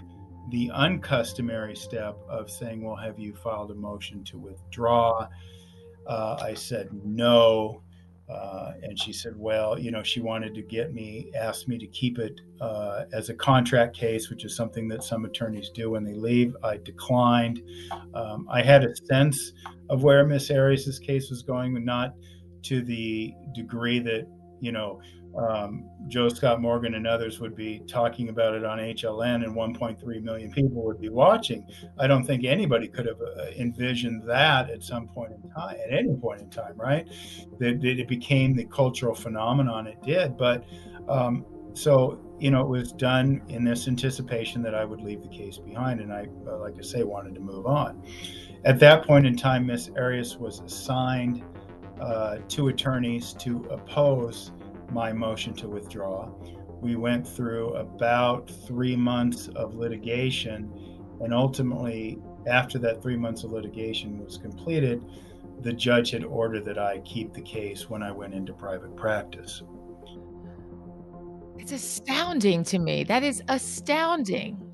[0.52, 5.28] the uncustomary step of saying, Well, have you filed a motion to withdraw?
[6.06, 7.82] Uh, I said no.
[8.30, 11.88] Uh, and she said, well, you know, she wanted to get me, asked me to
[11.88, 16.04] keep it uh, as a contract case, which is something that some attorneys do when
[16.04, 16.56] they leave.
[16.64, 17.62] I declined.
[18.14, 19.52] Um, I had a sense
[19.90, 22.16] of where Miss Arias's case was going, but not
[22.64, 24.28] to the degree that,
[24.62, 25.02] you know,
[25.38, 30.24] um, Joe Scott Morgan and others would be talking about it on HLN and 1.3
[30.24, 31.66] million people would be watching.
[31.98, 35.94] I don't think anybody could have uh, envisioned that at some point in time, at
[35.94, 37.08] any point in time, right?
[37.60, 40.38] That, that it became the cultural phenomenon it did.
[40.38, 40.66] But
[41.08, 45.30] um, so, you know, it was done in this anticipation that I would leave the
[45.30, 46.02] case behind.
[46.02, 48.04] And I, uh, like I say, wanted to move on.
[48.66, 51.44] At that point in time, Miss Arias was assigned
[52.02, 54.52] uh, two attorneys to oppose
[54.92, 56.30] my motion to withdraw.
[56.82, 63.52] We went through about three months of litigation, and ultimately, after that three months of
[63.52, 65.04] litigation was completed,
[65.62, 69.62] the judge had ordered that I keep the case when I went into private practice.
[71.60, 73.04] It's astounding to me.
[73.04, 74.71] That is astounding.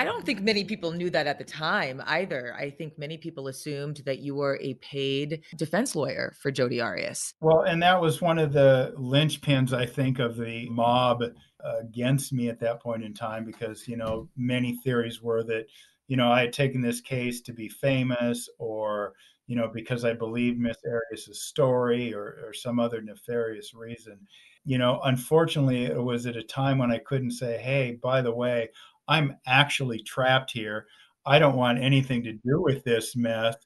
[0.00, 2.54] I don't think many people knew that at the time either.
[2.56, 7.34] I think many people assumed that you were a paid defense lawyer for Jodi Arias.
[7.42, 12.32] Well, and that was one of the linchpins, I think, of the mob uh, against
[12.32, 15.66] me at that point in time because, you know, many theories were that,
[16.08, 19.12] you know, I had taken this case to be famous or,
[19.48, 24.18] you know, because I believed Miss Arias's story or, or some other nefarious reason.
[24.64, 28.34] You know, unfortunately, it was at a time when I couldn't say, hey, by the
[28.34, 28.68] way,
[29.10, 30.86] I'm actually trapped here.
[31.26, 33.56] I don't want anything to do with this mess.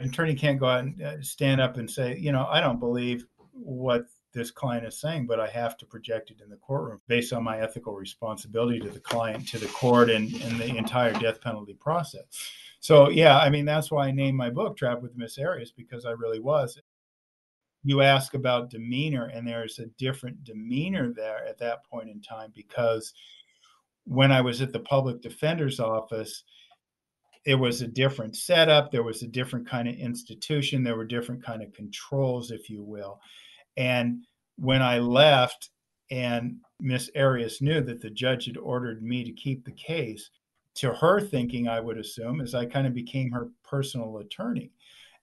[0.00, 3.24] Attorney can't go out and uh, stand up and say, you know, I don't believe
[3.52, 7.32] what this client is saying, but I have to project it in the courtroom based
[7.32, 11.40] on my ethical responsibility to the client, to the court, and, and the entire death
[11.40, 12.24] penalty process.
[12.80, 16.04] So, yeah, I mean, that's why I named my book Trapped with Miss Arias, because
[16.04, 16.80] I really was.
[17.84, 22.50] You ask about demeanor, and there's a different demeanor there at that point in time
[22.54, 23.14] because
[24.04, 26.44] when I was at the public defender's office,
[27.46, 28.90] it was a different setup.
[28.90, 30.82] There was a different kind of institution.
[30.82, 33.20] There were different kind of controls, if you will.
[33.76, 34.24] And
[34.56, 35.70] when I left,
[36.10, 40.30] and Miss Arias knew that the judge had ordered me to keep the case,
[40.76, 44.70] to her thinking, I would assume, is I kind of became her personal attorney.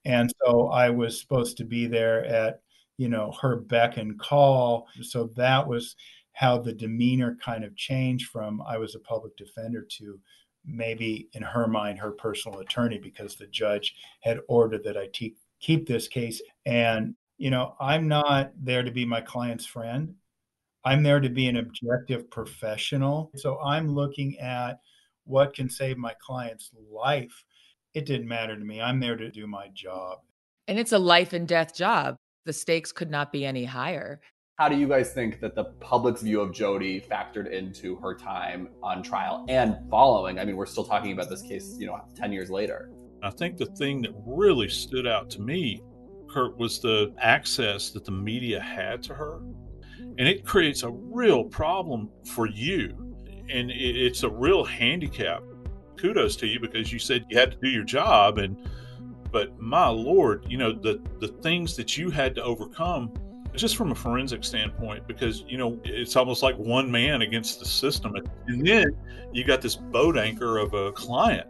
[0.06, 2.62] And so I was supposed to be there at,
[2.98, 4.88] you know, her beck and call.
[5.02, 5.96] So that was
[6.42, 10.20] how the demeanor kind of changed from I was a public defender to
[10.66, 15.36] maybe in her mind her personal attorney because the judge had ordered that I te-
[15.60, 16.42] keep this case.
[16.66, 20.16] And you know I'm not there to be my client's friend.
[20.84, 23.30] I'm there to be an objective professional.
[23.36, 24.80] So I'm looking at
[25.26, 27.44] what can save my client's life.
[27.94, 28.82] It didn't matter to me.
[28.82, 30.18] I'm there to do my job.
[30.68, 32.16] And it's a life and death job.
[32.46, 34.20] The stakes could not be any higher
[34.58, 38.70] how do you guys think that the public's view of Jodi factored into her time
[38.84, 40.40] on trial and following?
[40.40, 42.92] I mean, we're still talking about this case, you know, 10 years later.
[43.24, 45.82] I think the thing that really stood out to me,
[46.30, 49.42] Kirk, was the access that the media had to her.
[50.00, 53.16] And it creates a real problem for you.
[53.50, 55.44] And it's a real handicap.
[55.98, 58.38] Kudos to you because you said you had to do your job.
[58.38, 58.58] And,
[59.32, 63.14] but my Lord, you know, the, the things that you had to overcome
[63.56, 67.66] just from a forensic standpoint, because you know it's almost like one man against the
[67.66, 68.16] system,
[68.48, 68.96] and then
[69.34, 71.48] you got this boat anchor of a client,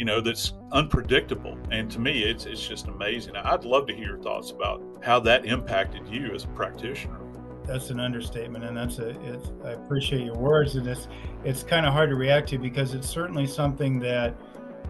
[0.00, 1.58] you know, that's unpredictable.
[1.70, 3.36] And to me, it's it's just amazing.
[3.36, 7.20] I'd love to hear your thoughts about how that impacted you as a practitioner.
[7.66, 9.10] That's an understatement, and that's a.
[9.30, 11.06] It's, I appreciate your words, and it's
[11.44, 14.34] it's kind of hard to react to because it's certainly something that,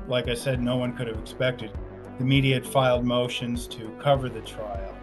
[0.07, 1.73] like I said, no one could have expected.
[2.19, 4.95] The media had filed motions to cover the trial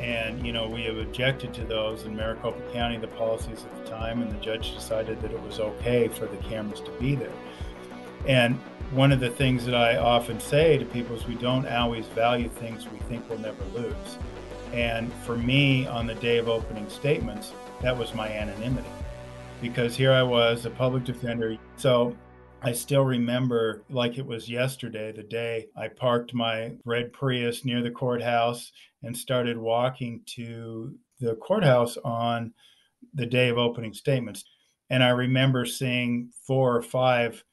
[0.00, 3.90] and, you know, we have objected to those in Maricopa County, the policies at the
[3.90, 7.32] time, and the judge decided that it was okay for the cameras to be there.
[8.26, 8.56] And
[8.92, 12.48] one of the things that I often say to people is we don't always value
[12.48, 14.18] things we think we'll never lose.
[14.72, 17.52] And for me, on the day of opening statements,
[17.82, 18.88] that was my anonymity
[19.60, 21.56] because here I was, a public defender.
[21.76, 22.16] So
[22.66, 27.80] I still remember like it was yesterday, the day I parked my red Prius near
[27.80, 28.72] the courthouse
[29.04, 32.52] and started walking to the courthouse on
[33.14, 34.42] the day of opening statements.
[34.90, 37.44] And I remember seeing four or five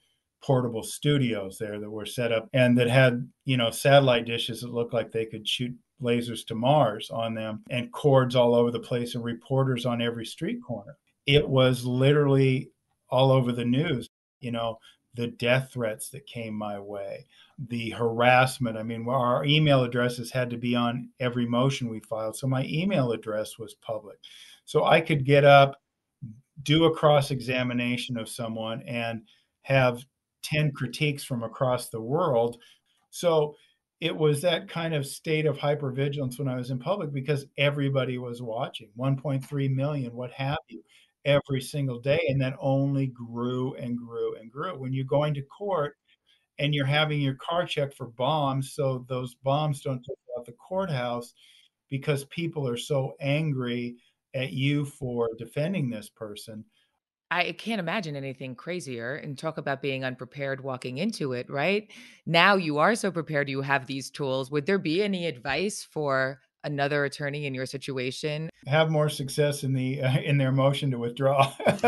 [0.43, 4.73] portable studios there that were set up and that had, you know, satellite dishes that
[4.73, 8.79] looked like they could shoot lasers to Mars on them and cords all over the
[8.79, 10.97] place and reporters on every street corner.
[11.27, 12.71] It was literally
[13.11, 14.09] all over the news.
[14.39, 14.79] You know,
[15.15, 17.27] the death threats that came my way,
[17.67, 18.77] the harassment.
[18.77, 22.35] I mean, our email addresses had to be on every motion we filed.
[22.35, 24.17] So my email address was public.
[24.65, 25.79] So I could get up,
[26.63, 29.21] do a cross examination of someone, and
[29.61, 30.03] have
[30.43, 32.57] 10 critiques from across the world.
[33.11, 33.55] So
[34.01, 38.17] it was that kind of state of hypervigilance when I was in public because everybody
[38.17, 40.83] was watching 1.3 million, what have you
[41.25, 42.21] every single day.
[42.27, 44.77] And that only grew and grew and grew.
[44.77, 45.95] When you're going to court
[46.59, 50.53] and you're having your car checked for bombs, so those bombs don't take out the
[50.53, 51.33] courthouse
[51.89, 53.95] because people are so angry
[54.33, 56.65] at you for defending this person.
[57.31, 61.91] I can't imagine anything crazier and talk about being unprepared walking into it, right?
[62.27, 64.51] Now you are so prepared, you have these tools.
[64.51, 68.49] Would there be any advice for another attorney in your situation?
[68.67, 71.51] Have more success in the uh, in their motion to withdraw.
[71.65, 71.81] That's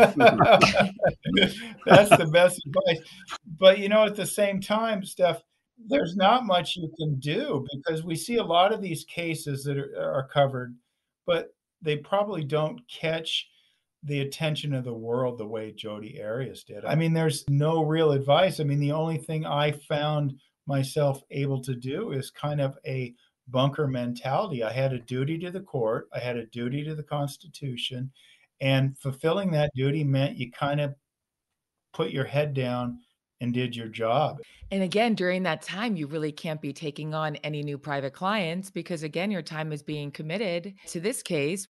[2.14, 3.00] the best advice.
[3.58, 5.42] But you know at the same time steph
[5.88, 9.76] there's not much you can do because we see a lot of these cases that
[9.76, 10.74] are, are covered
[11.26, 11.48] but
[11.82, 13.46] they probably don't catch
[14.02, 16.84] the attention of the world the way jodi arias did.
[16.84, 18.60] I mean there's no real advice.
[18.60, 20.34] I mean the only thing i found
[20.66, 23.14] myself able to do is kind of a
[23.48, 24.62] bunker mentality.
[24.62, 28.10] I had a duty to the court, I had a duty to the Constitution,
[28.60, 30.94] and fulfilling that duty meant you kind of
[31.92, 32.98] put your head down
[33.40, 34.38] and did your job.
[34.70, 38.70] And again, during that time, you really can't be taking on any new private clients
[38.70, 41.66] because, again, your time is being committed to this case.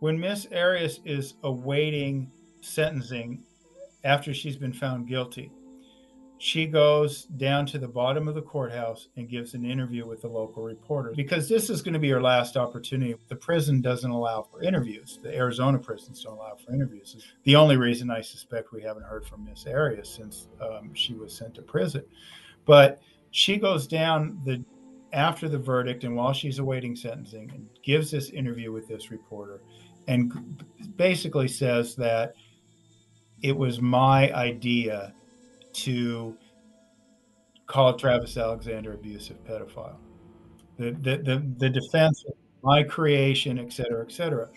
[0.00, 3.42] When Miss Arias is awaiting sentencing
[4.04, 5.50] after she's been found guilty,
[6.38, 10.28] she goes down to the bottom of the courthouse and gives an interview with the
[10.28, 13.16] local reporter because this is going to be her last opportunity.
[13.26, 15.18] The prison doesn't allow for interviews.
[15.20, 17.16] The Arizona prisons don't allow for interviews.
[17.42, 21.36] The only reason I suspect we haven't heard from Miss Arias since um, she was
[21.36, 22.04] sent to prison.
[22.64, 23.00] But
[23.32, 24.64] she goes down the
[25.12, 29.62] after the verdict and while she's awaiting sentencing and gives this interview with this reporter
[30.06, 30.62] and
[30.96, 32.34] basically says that
[33.42, 35.14] it was my idea
[35.84, 36.36] to
[37.66, 39.96] call Travis Alexander abusive pedophile.
[40.78, 44.48] The, the, the, the defense of my creation, et cetera, et cetera.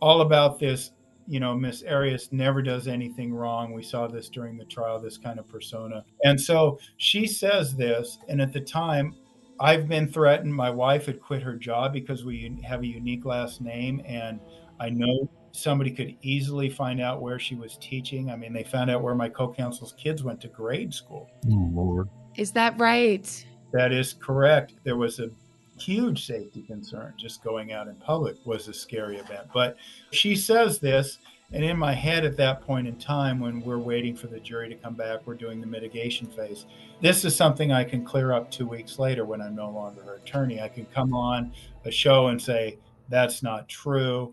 [0.00, 0.92] All about this,
[1.26, 3.72] you know, Miss Arias never does anything wrong.
[3.72, 6.04] We saw this during the trial, this kind of persona.
[6.24, 9.14] And so she says this, and at the time,
[9.60, 10.54] I've been threatened.
[10.54, 14.40] My wife had quit her job because we have a unique last name, and
[14.80, 18.30] I know somebody could easily find out where she was teaching.
[18.30, 21.28] I mean, they found out where my co-counsel's kids went to grade school.
[21.50, 22.08] Oh Lord.
[22.36, 23.46] Is that right?
[23.72, 24.74] That is correct.
[24.84, 25.30] There was a
[25.78, 27.14] huge safety concern.
[27.16, 29.48] Just going out in public was a scary event.
[29.52, 29.76] But
[30.12, 31.18] she says this,
[31.52, 34.68] and in my head at that point in time, when we're waiting for the jury
[34.68, 36.66] to come back, we're doing the mitigation phase.
[37.00, 40.16] This is something I can clear up two weeks later when I'm no longer her
[40.16, 40.60] attorney.
[40.60, 41.52] I can come on
[41.84, 42.78] a show and say,
[43.08, 44.32] that's not true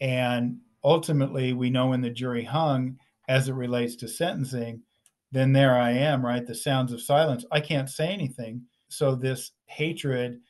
[0.00, 4.82] and ultimately, we know when the jury hung as it relates to sentencing,
[5.32, 6.46] then there I am, right?
[6.46, 7.44] The sounds of silence.
[7.50, 8.62] I can't say anything.
[8.88, 10.40] So, this hatred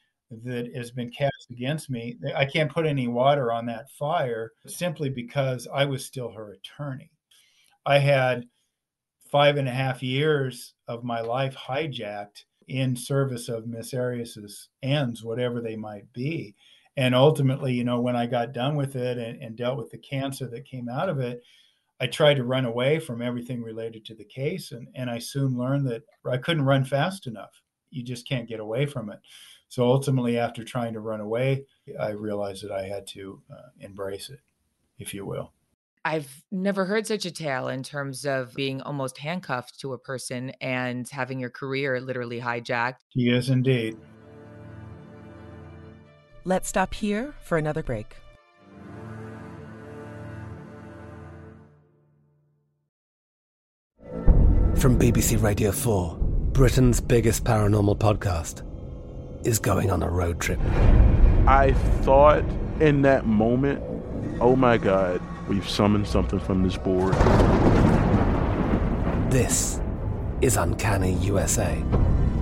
[0.44, 5.08] that has been cast against me, I can't put any water on that fire simply
[5.08, 7.10] because I was still her attorney.
[7.86, 8.46] I had
[9.30, 15.22] five and a half years of my life hijacked in service of Miss Arias's ends,
[15.22, 16.56] whatever they might be
[16.96, 19.98] and ultimately you know when i got done with it and, and, dealt with the
[19.98, 21.42] cancer that came out of it
[22.00, 25.56] i tried to run away from everything related to the case and, and i soon
[25.56, 29.18] learned that i couldn't run fast enough you just can't get away from it
[29.68, 31.64] so ultimately after trying to run away
[32.00, 34.40] i realized that i had to uh, embrace it
[34.98, 35.52] if you will
[36.06, 40.52] I've never heard such a tale in terms of being almost handcuffed to a person
[40.60, 43.00] and having your career literally hijacked.
[43.16, 43.96] Yes, indeed.
[46.48, 48.14] Let's stop here for another break.
[54.76, 56.16] From BBC Radio 4,
[56.52, 58.62] Britain's biggest paranormal podcast
[59.44, 60.60] is going on a road trip.
[61.48, 61.72] I
[62.02, 62.44] thought
[62.78, 63.82] in that moment,
[64.40, 67.14] oh my God, we've summoned something from this board.
[69.32, 69.80] This
[70.42, 71.82] is Uncanny USA.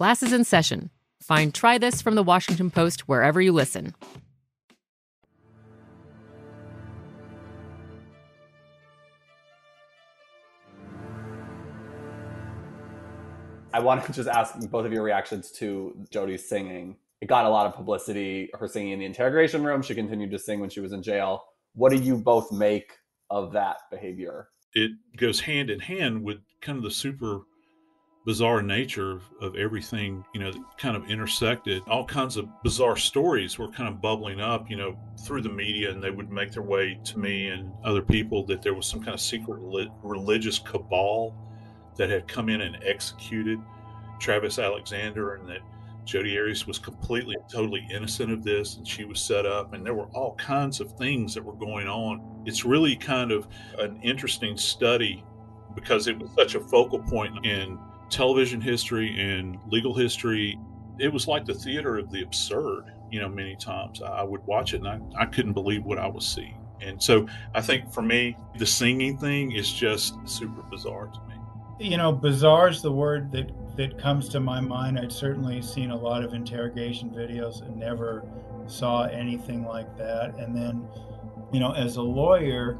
[0.00, 0.88] Classes in session.
[1.20, 3.94] Find Try This from the Washington Post wherever you listen.
[13.74, 16.96] I want to just ask both of your reactions to Jodi's singing.
[17.20, 19.82] It got a lot of publicity, her singing in the interrogation room.
[19.82, 21.44] She continued to sing when she was in jail.
[21.74, 22.92] What do you both make
[23.28, 24.48] of that behavior?
[24.72, 27.42] It goes hand in hand with kind of the super
[28.26, 31.82] bizarre nature of, of everything, you know, kind of intersected.
[31.88, 35.90] All kinds of bizarre stories were kind of bubbling up, you know, through the media,
[35.90, 39.00] and they would make their way to me and other people that there was some
[39.00, 39.58] kind of secret
[40.02, 41.34] religious cabal
[41.96, 43.58] that had come in and executed
[44.18, 45.60] Travis Alexander and that
[46.04, 49.94] Jodi Arias was completely totally innocent of this and she was set up and there
[49.94, 52.42] were all kinds of things that were going on.
[52.46, 53.48] It's really kind of
[53.78, 55.24] an interesting study
[55.74, 57.78] because it was such a focal point in
[58.10, 60.58] television history and legal history.
[60.98, 64.02] It was like the theater of the absurd, you know, many times.
[64.02, 66.56] I would watch it and I, I couldn't believe what I was seeing.
[66.82, 71.30] And so I think for me, the singing thing is just super bizarre to me
[71.80, 74.98] you know, bizarre is the word that that comes to my mind.
[74.98, 78.24] I'd certainly seen a lot of interrogation videos and never
[78.66, 80.34] saw anything like that.
[80.36, 80.86] And then,
[81.52, 82.78] you know, as a lawyer,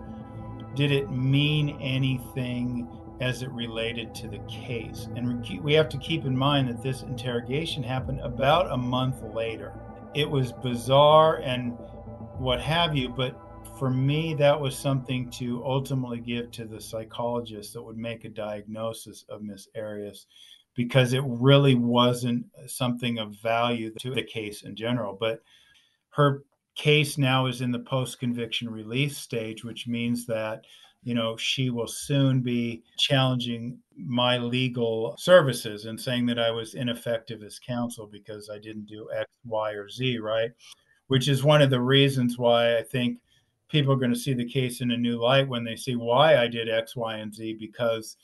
[0.74, 2.86] did it mean anything
[3.20, 5.08] as it related to the case?
[5.14, 9.72] And we have to keep in mind that this interrogation happened about a month later.
[10.14, 11.76] It was bizarre and
[12.38, 13.38] what have you, but
[13.78, 18.28] for me, that was something to ultimately give to the psychologist that would make a
[18.28, 20.26] diagnosis of Miss Arias
[20.74, 25.16] because it really wasn't something of value to the case in general.
[25.18, 25.42] But
[26.10, 26.44] her
[26.74, 30.64] case now is in the post conviction release stage, which means that
[31.02, 36.74] you know she will soon be challenging my legal services and saying that I was
[36.74, 40.50] ineffective as counsel because I didn't do X, Y, or Z, right?
[41.08, 43.18] Which is one of the reasons why I think
[43.68, 46.36] people are going to see the case in a new light when they see why
[46.36, 48.16] I did X, Y, and Z, because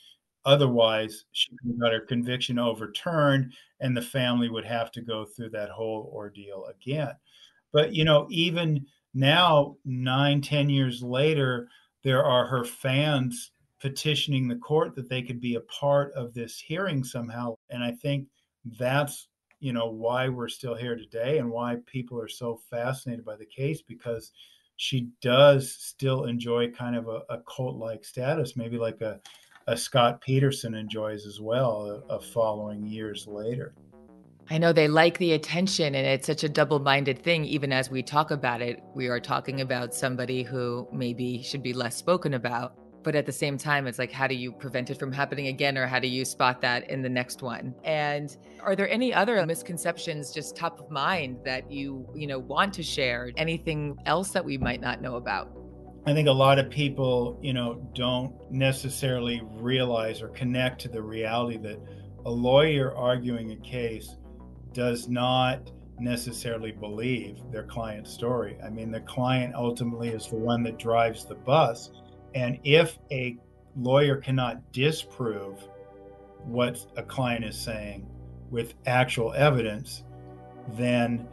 [0.45, 5.69] otherwise she got her conviction overturned and the family would have to go through that
[5.69, 7.13] whole ordeal again.
[7.73, 11.67] But, you know, even now, nine, ten years later,
[12.07, 13.51] there are her fans
[13.81, 17.53] petitioning the court that they could be a part of this hearing somehow.
[17.69, 18.27] And I think
[18.79, 19.27] that's
[19.59, 23.45] you know why we're still here today and why people are so fascinated by the
[23.45, 24.31] case because
[24.77, 29.19] she does still enjoy kind of a, a cult like status, maybe like a,
[29.67, 33.73] a Scott Peterson enjoys as well, a, a following years later.
[34.49, 37.43] I know they like the attention, and it's such a double minded thing.
[37.43, 41.73] Even as we talk about it, we are talking about somebody who maybe should be
[41.73, 42.73] less spoken about.
[43.03, 45.77] but at the same time it's like how do you prevent it from happening again
[45.77, 49.45] or how do you spot that in the next one and are there any other
[49.45, 54.43] misconceptions just top of mind that you you know want to share anything else that
[54.43, 55.47] we might not know about
[56.05, 61.01] I think a lot of people, you know, don't necessarily realize or connect to the
[61.01, 61.79] reality that
[62.25, 64.15] a lawyer arguing a case
[64.77, 68.55] does not necessarily believe their client's story.
[68.63, 71.89] I mean, the client ultimately is the one that drives the bus.
[72.35, 73.37] And if a
[73.75, 75.67] lawyer cannot disprove
[76.43, 78.07] what a client is saying
[78.51, 80.03] with actual evidence,
[80.73, 81.27] then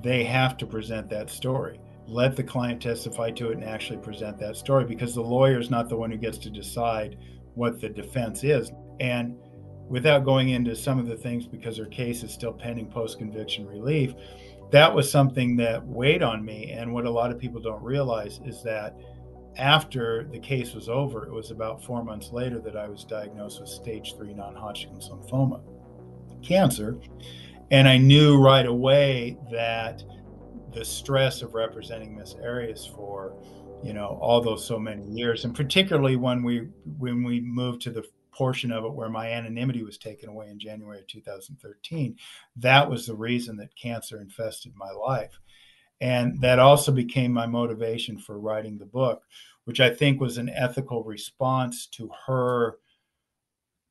[0.00, 4.38] they have to present that story let the client testify to it and actually present
[4.38, 7.18] that story because the lawyer is not the one who gets to decide
[7.54, 8.72] what the defense is.
[8.98, 9.36] And
[9.88, 13.66] without going into some of the things because her case is still pending post conviction
[13.66, 14.14] relief,
[14.70, 16.72] that was something that weighed on me.
[16.72, 18.96] And what a lot of people don't realize is that
[19.56, 23.60] after the case was over, it was about four months later that I was diagnosed
[23.60, 25.62] with stage three non Hodgkin's lymphoma
[26.42, 26.98] cancer.
[27.70, 30.02] And I knew right away that
[30.72, 33.34] the stress of representing Miss Arias for,
[33.82, 36.68] you know, all those so many years, and particularly when we
[36.98, 38.04] when we moved to the
[38.38, 42.16] portion of it where my anonymity was taken away in January of 2013,
[42.54, 45.40] that was the reason that cancer infested my life.
[46.00, 49.24] And that also became my motivation for writing the book,
[49.64, 52.78] which I think was an ethical response to her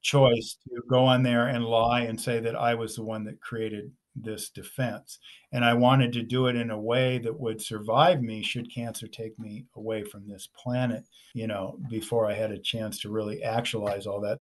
[0.01, 3.41] choice to go on there and lie and say that I was the one that
[3.41, 3.91] created
[4.21, 5.19] this defense.
[5.51, 9.07] And I wanted to do it in a way that would survive me should cancer
[9.07, 11.03] take me away from this planet,
[11.33, 14.39] you know, before I had a chance to really actualize all that.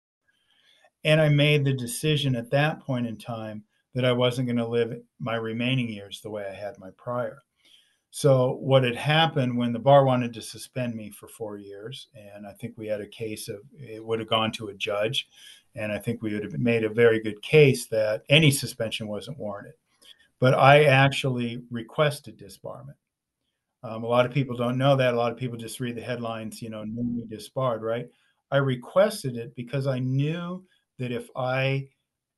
[1.03, 3.63] And I made the decision at that point in time
[3.93, 7.39] that I wasn't going to live my remaining years the way I had my prior.
[8.15, 12.45] So, what had happened when the bar wanted to suspend me for four years, and
[12.45, 15.27] I think we had a case of it would have gone to a judge,
[15.75, 19.39] and I think we would have made a very good case that any suspension wasn't
[19.39, 19.73] warranted.
[20.39, 22.95] But I actually requested disbarment.
[23.83, 25.13] Um, a lot of people don't know that.
[25.13, 28.07] A lot of people just read the headlines, you know, newly disbarred, right?
[28.51, 30.63] I requested it because I knew
[30.99, 31.87] that if I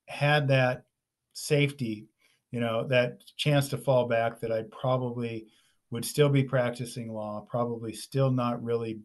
[0.08, 0.86] had that
[1.34, 2.08] safety,
[2.52, 5.48] you know, that chance to fall back, that I probably
[5.92, 9.00] would still be practicing law, probably still not really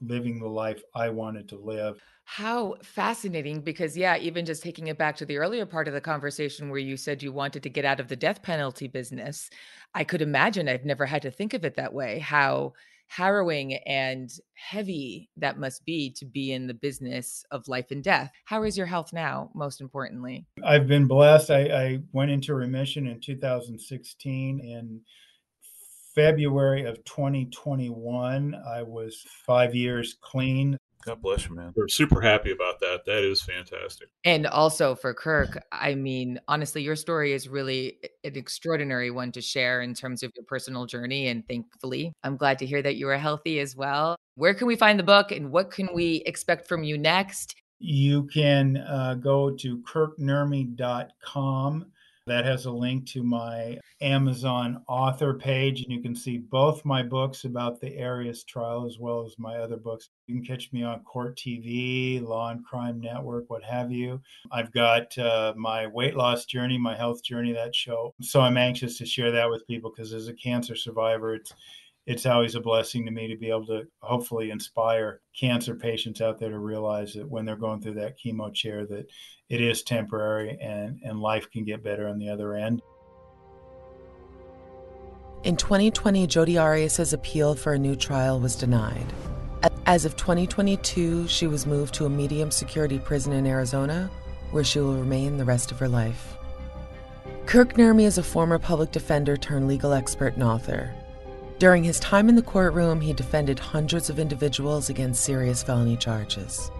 [0.00, 2.00] living the life I wanted to live.
[2.24, 6.00] How fascinating because yeah, even just taking it back to the earlier part of the
[6.00, 9.48] conversation where you said you wanted to get out of the death penalty business,
[9.94, 12.18] I could imagine I've never had to think of it that way.
[12.18, 12.72] How
[13.08, 18.30] harrowing and heavy that must be to be in the business of life and death.
[18.44, 20.46] How is your health now, most importantly?
[20.64, 21.50] I've been blessed.
[21.50, 25.00] I, I went into remission in 2016 and
[26.16, 30.78] February of 2021, I was five years clean.
[31.04, 31.74] God bless you, man.
[31.76, 33.04] We're super happy about that.
[33.04, 34.08] That is fantastic.
[34.24, 39.42] And also for Kirk, I mean, honestly, your story is really an extraordinary one to
[39.42, 41.28] share in terms of your personal journey.
[41.28, 44.16] And thankfully, I'm glad to hear that you are healthy as well.
[44.36, 47.54] Where can we find the book and what can we expect from you next?
[47.78, 51.92] You can uh, go to kirknurmi.com
[52.26, 57.02] that has a link to my Amazon author page, and you can see both my
[57.02, 60.10] books about the Arias trial as well as my other books.
[60.26, 64.20] You can catch me on Court TV, Law and Crime Network, what have you.
[64.50, 68.14] I've got uh, my weight loss journey, my health journey, that show.
[68.20, 71.52] So I'm anxious to share that with people because as a cancer survivor, it's
[72.06, 76.38] it's always a blessing to me to be able to hopefully inspire cancer patients out
[76.38, 79.06] there to realize that when they're going through that chemo chair that
[79.48, 82.80] it is temporary and, and life can get better on the other end.
[85.42, 89.12] In 2020, Jodi Arias' appeal for a new trial was denied.
[89.84, 94.10] As of 2022, she was moved to a medium security prison in Arizona,
[94.50, 96.36] where she will remain the rest of her life.
[97.46, 100.92] Kirk Nurmi is a former public defender turned legal expert and author.
[101.58, 106.70] During his time in the courtroom, he defended hundreds of individuals against serious felony charges.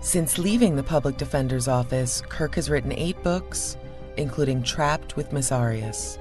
[0.00, 3.76] Since leaving the public defender's office, Kirk has written eight books,
[4.16, 6.18] including Trapped with Miss Arias.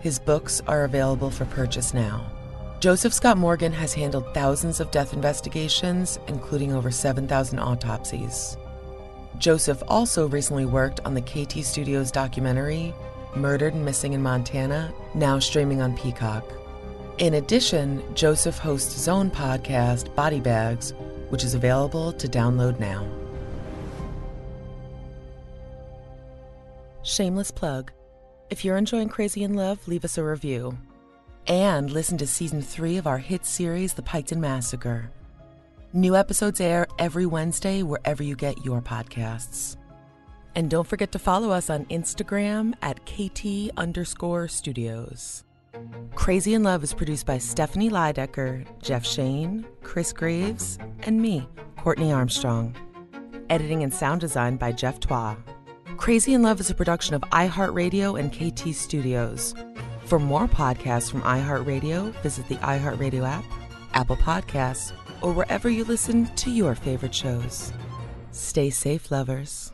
[0.00, 2.30] His books are available for purchase now.
[2.80, 8.58] Joseph Scott Morgan has handled thousands of death investigations, including over 7,000 autopsies.
[9.38, 12.94] Joseph also recently worked on the KT Studios documentary,
[13.34, 16.44] Murdered and Missing in Montana, now streaming on Peacock.
[17.18, 20.94] In addition, Joseph hosts his own podcast, Body Bags,
[21.28, 23.06] which is available to download now.
[27.04, 27.92] Shameless plug.
[28.50, 30.76] If you're enjoying Crazy in Love, leave us a review.
[31.46, 35.10] And listen to season three of our hit series, The Piketon Massacre.
[35.92, 39.76] New episodes air every Wednesday wherever you get your podcasts.
[40.56, 45.44] And don't forget to follow us on Instagram at KT underscore studios.
[46.14, 51.46] Crazy in Love is produced by Stephanie Lydecker, Jeff Shane, Chris Graves, and me,
[51.76, 52.74] Courtney Armstrong.
[53.50, 55.36] Editing and sound design by Jeff Twa.
[55.98, 59.54] Crazy in Love is a production of iHeartRadio and KT Studios.
[60.06, 63.44] For more podcasts from iHeartRadio, visit the iHeartRadio app,
[63.92, 67.70] Apple Podcasts, or wherever you listen to your favorite shows.
[68.30, 69.73] Stay safe, lovers.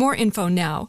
[0.00, 0.88] more info now.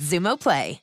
[0.01, 0.81] Xumo Play.